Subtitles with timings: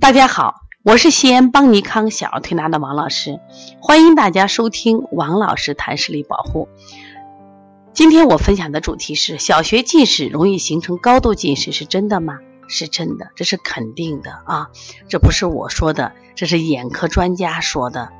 [0.00, 3.38] 大家好，我是西安邦尼康小儿推拿的王老师，
[3.80, 6.68] 欢迎大家收听王老师谈视力保护。
[7.92, 12.38] 今天我分享的主题是：小学近视容易形成高度近视，是真的吗？
[12.66, 14.70] 是真的，这是肯定的啊！
[15.08, 18.10] 这不是我说的，这是眼科专家说的，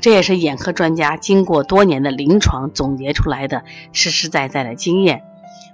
[0.00, 5.22] 这也是眼科专家经过多年的临床总结出来的实实在在的经验。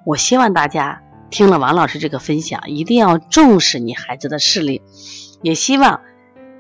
[0.05, 1.03] 我希望大家。
[1.31, 4.83] 听了王老师这个分享，一定要重视你孩子的视力，
[5.43, 6.01] 也希望，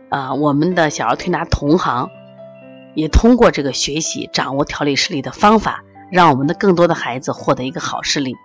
[0.08, 2.08] 啊，我们的小儿推拿同行
[2.94, 8.36] 也通过这个学习，掌握调理视力的方法，让我们的更多的孩子获得一个好视力。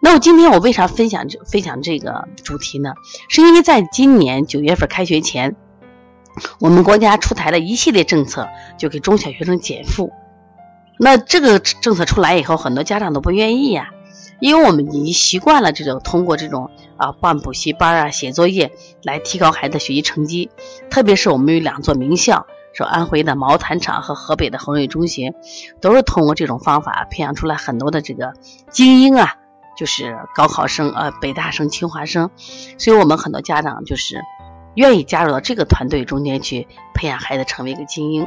[0.00, 2.94] 那我今天我为啥分享这分享这个主题呢？
[3.28, 5.54] 是因为在今年九月份开学前，
[6.58, 10.12] 我们国家出台了一系列政策，就给中小学生减负。
[10.98, 13.90] 那这个政策出来以后，很多家长都不愿意呀。
[14.42, 18.72] 因为我们已经习惯了这种通过这种啊办补习班啊写作业
[19.04, 20.50] 来提高孩子学习成绩，
[20.90, 25.32] 特别是我们有两座名校，说安徽的毛坦厂和河北的衡水中学，
[25.80, 28.32] 都是通过这种方法培养出来很多的这个
[28.72, 29.36] 精英啊，
[29.78, 32.28] 就是高考生呃北大生清华生，
[32.78, 34.20] 所以我们很多家长就是
[34.74, 38.26] 愿意加入到这个团队中间去培养孩子成为一个精英。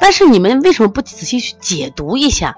[0.00, 2.56] 但是你们为什么不仔细去解读一下？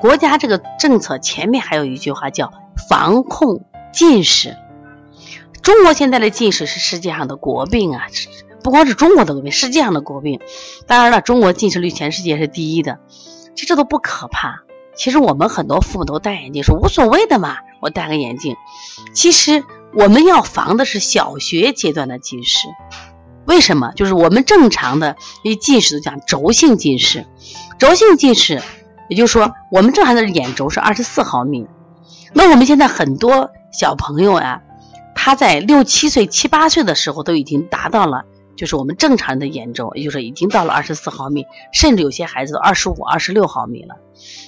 [0.00, 2.52] 国家这个政策前面还有一句话叫
[2.88, 4.56] “防控近视”。
[5.62, 8.06] 中国现在的近视是世界上的国病啊，
[8.62, 10.40] 不光是中国的国病，世界上的国病。
[10.86, 12.98] 当然了，中国近视率全世界是第一的，
[13.54, 14.62] 其实这都不可怕。
[14.94, 18.56] 其实我们很多父母都戴眼镜，说无所谓的嘛，我戴个眼镜。
[19.14, 22.68] 其实我们要防的是小学阶段的近视。
[23.46, 23.92] 为什么？
[23.94, 27.26] 就是我们正常的一近视都讲轴性近视，
[27.78, 28.62] 轴性近视，
[29.08, 31.66] 也就是说我们正常的眼轴是二十四毫米。
[32.32, 34.62] 那我们现在很多小朋友呀，
[35.14, 38.24] 他在六七岁、七八岁的时候都已经达到了，
[38.56, 43.96] 就是我们正常人的眼轴，也就是已经到了二十四毫米，甚至有些孩子都二十五、二十六毫米了。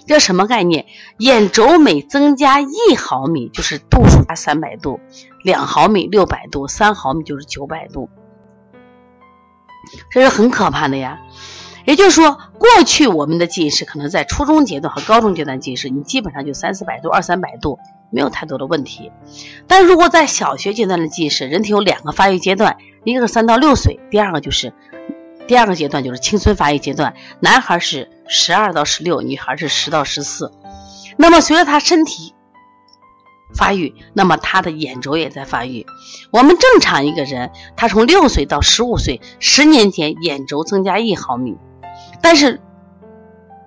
[0.07, 0.87] 这什么概念？
[1.19, 5.01] 眼轴每增加一毫米，就是度数加三百度；
[5.43, 8.09] 两毫米六百度，三毫米就是九百度。
[10.11, 11.19] 这是很可怕的呀，
[11.85, 17.79] 也就是说，过去我们的近视可能在初中阶段和高中阶段近视，你基本上就三四百度、二三百度，
[18.11, 19.13] 没有太多的问题。
[19.67, 24.73] 但如果在小学阶段的近视，人体有两个发育阶段，一个是三到六岁，第二个就是
[25.47, 30.53] 第二个阶段就是青春发育阶段，男孩是十二到十六，女孩是十到十四。
[31.17, 32.35] 那么随着他身体，
[33.55, 35.87] 发育，那么他的眼轴也在发育。
[36.31, 41.57] 我们正常一个人，他从六岁到十五岁，十年间眼轴增加一毫米。
[42.21, 42.61] 但是，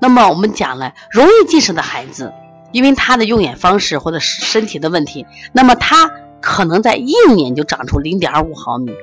[0.02, 2.34] 那么我们讲了，容易近视的孩子，
[2.72, 6.12] 因为他的用眼方式或者身体的问题，那么他
[6.42, 8.94] 可能在一年就长出零点五毫米，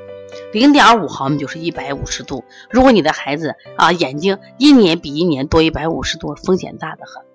[0.53, 2.45] 零点五毫米就是一百五十度。
[2.71, 7.26] 如果你的孩子啊眼睛一年比一年多一百五十度，风险大得很。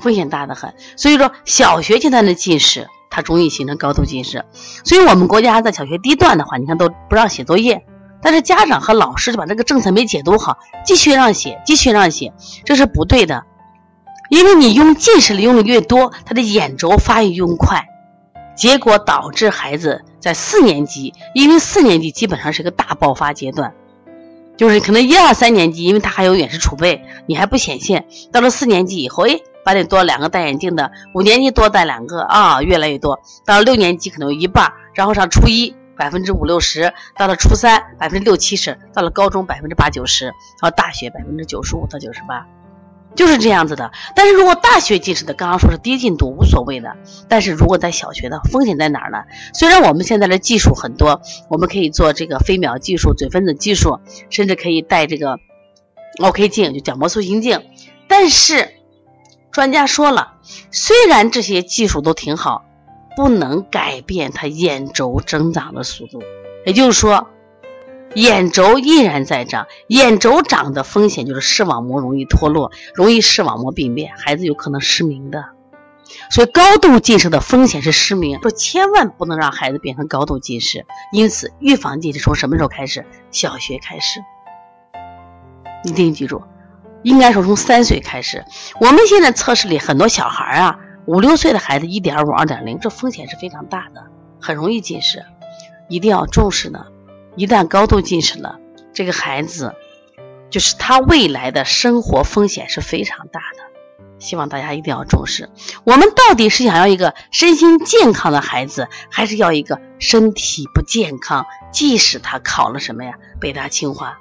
[0.00, 4.44] 风险大得很，所以说小学阶段的近视，它容易形成高度近视。
[4.84, 7.84] 所以我们国家在小学低段的话，你看都不让写作业，
[8.22, 12.32] 但是家长和老师就把这个政策没解读好，继续让写，继续让写，
[12.64, 13.44] 这是不对的。
[14.30, 17.88] 因为你用近视的用的越多，他的眼轴发育用快，
[18.56, 23.74] 结果导致孩子在四年级，因为四年级基本上是个大爆发阶段，
[24.56, 29.40] 就是可能一二三年级，因为他还有远视储备，你还不显现，到了四年级以后，哎。
[29.64, 33.20] 班里多两个戴眼镜的，五年级多戴两个啊，越来越多。
[33.44, 42.46] 到了六年级可能有一半，然后上初一百分之五六十，到了初三百分之六七十，到了高中百分之八九十，到大学百分之九十五到九十八，
[43.14, 43.92] 就是这样子的。
[44.16, 46.96] 但是如果大学近视的，刚刚说是低进度无所谓的，
[47.28, 49.18] 但是如果在小学的风险在哪儿呢？
[49.52, 54.00] 虽然我们现在的技术很多，我们可以做这个飞秒技术、嘴分子技术，
[54.30, 55.38] 甚至可以戴这个
[56.18, 57.62] OK 镜，就角膜塑形镜，
[58.08, 58.79] 但是。
[59.52, 60.34] 专家说了，
[60.70, 62.64] 虽然这些技术都挺好，
[63.16, 66.22] 不能改变他眼轴增长的速度。
[66.64, 67.28] 也就是说，
[68.14, 75.44] 眼轴依然在长，眼轴长的风险就是视网膜容易脱落，容易视网膜病变，孩子有可能失明的。
[76.30, 80.84] 所以高度近视的风险是失明，说千万不能让孩子变成高度近视。
[81.12, 83.06] 因此，预防近视从什么时候开始？
[83.30, 84.20] 小学开始，
[85.84, 86.42] 一定记住。
[87.02, 88.44] 应该说从三岁开始，
[88.80, 94.04] 我们现在测试里很多小孩啊，五六岁的孩子一点五、二点零，这风险是非常大的，
[94.40, 95.24] 很容易近视，
[95.88, 96.86] 一定要重视呢。
[97.36, 98.58] 一旦高度近视了，
[98.92, 99.74] 这个孩子
[100.50, 103.64] 就是他未来的生活风险是非常大的。
[104.18, 105.48] 希望大家一定要重视。
[105.82, 114.18] 我们到底是想要一个身心健康的孩子，还是要一个身体不健康，即使他考了什么呀，北大清华？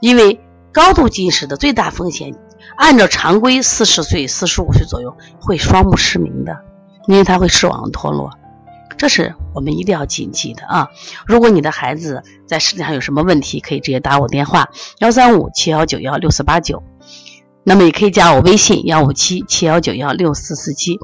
[0.00, 0.40] 因为
[0.72, 2.34] 高度近视的最大风险，
[2.76, 6.56] 按照常规，四十岁、四十五岁左右会双目失明的，
[7.06, 8.30] 因为他会视网脱落。
[8.96, 10.88] 这是我们一定要谨记的啊！
[11.26, 16.82] 如果你的孩子在视力上有什么问题，可以直接打我电话幺三五七幺九幺六四八九，
[17.64, 21.00] 那么也可以加我微信幺五七七幺九幺六四四七。